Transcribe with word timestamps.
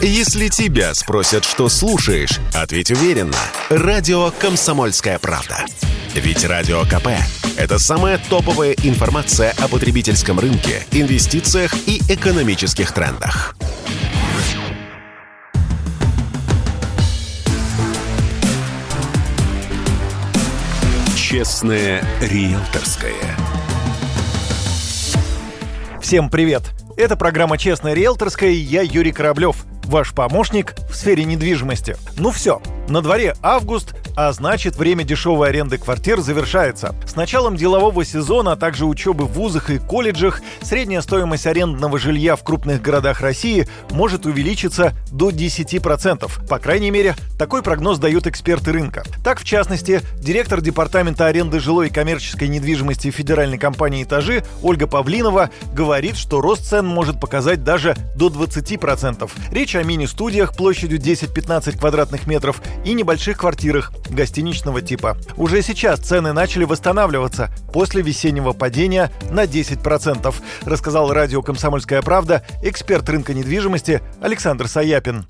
Если 0.00 0.46
тебя 0.46 0.94
спросят, 0.94 1.44
что 1.44 1.68
слушаешь, 1.68 2.38
ответь 2.54 2.92
уверенно. 2.92 3.36
Радио 3.68 4.30
«Комсомольская 4.30 5.18
правда». 5.18 5.64
Ведь 6.14 6.44
Радио 6.44 6.82
КП– 6.84 7.08
это 7.58 7.80
самая 7.80 8.18
топовая 8.30 8.76
информация 8.84 9.52
о 9.58 9.66
потребительском 9.66 10.38
рынке, 10.38 10.86
инвестициях 10.92 11.74
и 11.88 12.00
экономических 12.08 12.92
трендах. 12.92 13.56
Честное 21.16 22.04
риэлторское. 22.20 23.36
Всем 26.00 26.30
привет! 26.30 26.62
Это 26.96 27.16
программа 27.16 27.58
«Честная 27.58 27.94
риэлторская» 27.94 28.50
и 28.50 28.56
я 28.56 28.82
Юрий 28.82 29.12
Кораблев, 29.12 29.66
ваш 29.88 30.12
помощник 30.12 30.74
в 30.90 30.94
сфере 30.94 31.24
недвижимости. 31.24 31.96
Ну 32.16 32.30
все, 32.30 32.60
на 32.88 33.02
дворе 33.02 33.34
август, 33.42 33.94
а 34.20 34.32
значит 34.32 34.74
время 34.74 35.04
дешевой 35.04 35.50
аренды 35.50 35.78
квартир 35.78 36.18
завершается. 36.18 36.92
С 37.06 37.14
началом 37.14 37.54
делового 37.54 38.04
сезона, 38.04 38.52
а 38.52 38.56
также 38.56 38.84
учебы 38.84 39.26
в 39.26 39.34
вузах 39.34 39.70
и 39.70 39.78
колледжах 39.78 40.40
средняя 40.60 41.02
стоимость 41.02 41.46
арендного 41.46 42.00
жилья 42.00 42.34
в 42.34 42.42
крупных 42.42 42.82
городах 42.82 43.20
России 43.20 43.68
может 43.90 44.26
увеличиться 44.26 44.92
до 45.12 45.30
10%. 45.30 46.48
По 46.48 46.58
крайней 46.58 46.90
мере, 46.90 47.14
такой 47.38 47.62
прогноз 47.62 48.00
дают 48.00 48.26
эксперты 48.26 48.72
рынка. 48.72 49.04
Так, 49.22 49.38
в 49.38 49.44
частности, 49.44 50.00
директор 50.18 50.60
Департамента 50.60 51.26
аренды 51.26 51.60
жилой 51.60 51.86
и 51.86 51.92
коммерческой 51.92 52.48
недвижимости 52.48 53.12
федеральной 53.12 53.56
компании 53.56 54.02
«Этажи» 54.02 54.42
Ольга 54.64 54.88
Павлинова 54.88 55.50
говорит, 55.72 56.16
что 56.16 56.40
рост 56.40 56.64
цен 56.64 56.84
может 56.84 57.20
показать 57.20 57.62
даже 57.62 57.96
до 58.16 58.30
20%. 58.30 59.30
Речь 59.52 59.76
о 59.76 59.84
мини-студиях 59.84 60.56
площадью 60.56 60.98
10-15 60.98 61.78
квадратных 61.78 62.26
метров 62.26 62.60
и 62.84 62.94
небольших 62.94 63.38
квартирах 63.38 63.92
гостиничного 64.10 64.82
типа. 64.82 65.16
Уже 65.36 65.62
сейчас 65.62 66.00
цены 66.00 66.32
начали 66.32 66.64
восстанавливаться 66.64 67.50
после 67.72 68.02
весеннего 68.02 68.52
падения 68.52 69.10
на 69.30 69.44
10%, 69.44 70.34
рассказал 70.66 71.12
радио 71.12 71.42
«Комсомольская 71.42 72.02
правда» 72.02 72.42
эксперт 72.62 73.08
рынка 73.08 73.34
недвижимости 73.34 74.00
Александр 74.22 74.66
Саяпин. 74.66 75.26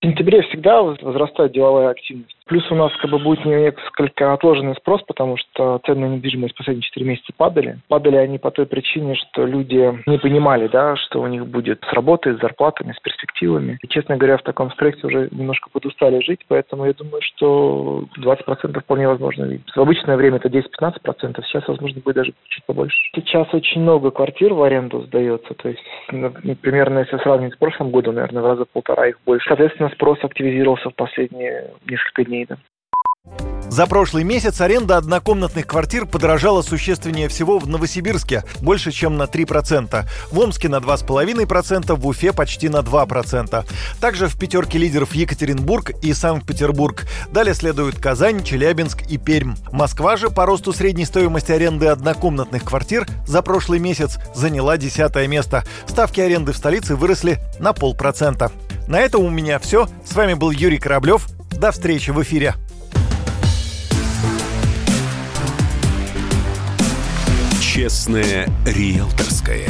В 0.00 0.06
сентябре 0.06 0.42
всегда 0.42 0.82
возрастает 0.82 1.52
деловая 1.52 1.90
активность. 1.90 2.39
Плюс 2.50 2.68
у 2.72 2.74
нас 2.74 2.90
как 2.96 3.12
бы 3.12 3.20
будет 3.20 3.44
несколько 3.44 4.32
отложенный 4.32 4.74
спрос, 4.74 5.02
потому 5.06 5.36
что 5.36 5.80
цены 5.86 6.08
на 6.08 6.14
недвижимость 6.16 6.56
последние 6.56 6.82
4 6.82 7.06
месяца 7.06 7.32
падали. 7.36 7.78
Падали 7.86 8.16
они 8.16 8.38
по 8.38 8.50
той 8.50 8.66
причине, 8.66 9.14
что 9.14 9.46
люди 9.46 10.02
не 10.06 10.18
понимали, 10.18 10.66
да, 10.66 10.96
что 10.96 11.20
у 11.20 11.28
них 11.28 11.46
будет 11.46 11.80
с 11.88 11.92
работой, 11.92 12.36
с 12.36 12.40
зарплатами, 12.40 12.90
с 12.90 12.98
перспективами. 12.98 13.78
И, 13.82 13.86
честно 13.86 14.16
говоря, 14.16 14.36
в 14.36 14.42
таком 14.42 14.72
стрессе 14.72 15.06
уже 15.06 15.28
немножко 15.30 15.70
подустали 15.70 16.20
жить, 16.24 16.40
поэтому 16.48 16.86
я 16.86 16.92
думаю, 16.92 17.22
что 17.22 18.06
20% 18.18 18.80
вполне 18.80 19.06
возможно. 19.06 19.48
В 19.76 19.80
обычное 19.80 20.16
время 20.16 20.38
это 20.38 20.48
10-15%, 20.48 21.40
сейчас, 21.44 21.68
возможно, 21.68 22.00
будет 22.04 22.16
даже 22.16 22.32
чуть 22.48 22.64
побольше. 22.64 22.98
Сейчас 23.14 23.46
очень 23.54 23.82
много 23.82 24.10
квартир 24.10 24.54
в 24.54 24.62
аренду 24.64 25.02
сдается, 25.02 25.54
то 25.54 25.68
есть, 25.68 25.84
ну, 26.10 26.32
примерно, 26.60 26.98
если 26.98 27.16
сравнить 27.18 27.54
с 27.54 27.58
прошлым 27.58 27.90
годом, 27.90 28.16
наверное, 28.16 28.42
в 28.42 28.46
раза 28.46 28.64
полтора 28.64 29.06
их 29.06 29.20
больше. 29.24 29.46
Соответственно, 29.46 29.88
спрос 29.90 30.18
активизировался 30.24 30.90
в 30.90 30.96
последние 30.96 31.70
несколько 31.86 32.24
дней 32.24 32.39
Леонида. 32.40 32.58
За 33.68 33.86
прошлый 33.86 34.24
месяц 34.24 34.60
аренда 34.60 34.96
однокомнатных 34.96 35.64
квартир 35.64 36.04
подорожала 36.04 36.60
существеннее 36.62 37.28
всего 37.28 37.60
в 37.60 37.68
Новосибирске– 37.68 38.42
больше, 38.62 38.90
чем 38.90 39.16
на 39.16 39.24
3%, 39.24 40.08
в 40.32 40.38
Омске 40.40 40.68
на 40.68 40.76
2,5%, 40.76 41.94
в 41.94 42.06
Уфе 42.06 42.32
почти 42.32 42.68
на 42.68 42.78
2%. 42.78 43.64
Также 44.00 44.26
в 44.26 44.36
пятерке 44.36 44.78
лидеров 44.78 45.14
Екатеринбург 45.14 45.92
и 46.02 46.12
Санкт-Петербург. 46.12 47.06
Далее 47.30 47.54
следуют 47.54 48.00
Казань, 48.00 48.42
Челябинск 48.42 49.02
и 49.08 49.18
Пермь. 49.18 49.54
Москва 49.70 50.16
же 50.16 50.30
по 50.30 50.46
росту 50.46 50.72
средней 50.72 51.04
стоимости 51.04 51.52
аренды 51.52 51.86
однокомнатных 51.86 52.64
квартир 52.64 53.06
за 53.24 53.40
прошлый 53.40 53.78
месяц 53.78 54.18
заняла 54.34 54.78
десятое 54.78 55.28
место. 55.28 55.62
Ставки 55.86 56.20
аренды 56.20 56.52
в 56.52 56.56
столице 56.56 56.96
выросли 56.96 57.38
на 57.60 57.72
полпроцента. 57.72 58.50
На 58.88 58.98
этом 58.98 59.22
у 59.22 59.30
меня 59.30 59.60
все. 59.60 59.88
С 60.04 60.12
вами 60.16 60.34
был 60.34 60.50
Юрий 60.50 60.78
Кораблев. 60.78 61.28
До 61.50 61.72
встречи 61.72 62.10
в 62.10 62.22
эфире. 62.22 62.54
Честное 67.60 68.48
риэлторское. 68.66 69.68